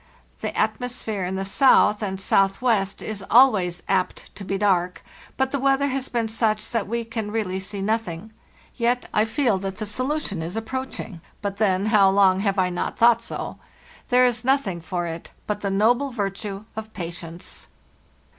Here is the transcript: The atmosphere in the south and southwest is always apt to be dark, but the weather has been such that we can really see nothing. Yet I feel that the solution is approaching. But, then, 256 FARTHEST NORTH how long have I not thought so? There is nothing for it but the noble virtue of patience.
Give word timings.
The 0.39 0.57
atmosphere 0.57 1.23
in 1.27 1.35
the 1.35 1.45
south 1.45 2.01
and 2.01 2.19
southwest 2.19 3.03
is 3.03 3.23
always 3.29 3.83
apt 3.87 4.33
to 4.33 4.43
be 4.43 4.57
dark, 4.57 5.03
but 5.37 5.51
the 5.51 5.59
weather 5.59 5.85
has 5.89 6.09
been 6.09 6.27
such 6.27 6.71
that 6.71 6.87
we 6.87 7.05
can 7.05 7.29
really 7.29 7.59
see 7.59 7.83
nothing. 7.83 8.33
Yet 8.75 9.07
I 9.13 9.25
feel 9.25 9.59
that 9.59 9.75
the 9.75 9.85
solution 9.85 10.41
is 10.41 10.55
approaching. 10.57 11.21
But, 11.43 11.57
then, 11.57 11.81
256 11.83 11.99
FARTHEST 11.99 12.15
NORTH 12.15 12.19
how 12.19 12.29
long 12.31 12.39
have 12.39 12.57
I 12.57 12.69
not 12.71 12.97
thought 12.97 13.21
so? 13.21 13.59
There 14.09 14.25
is 14.25 14.43
nothing 14.43 14.81
for 14.81 15.05
it 15.05 15.33
but 15.45 15.61
the 15.61 15.69
noble 15.69 16.09
virtue 16.09 16.65
of 16.75 16.91
patience. 16.93 17.67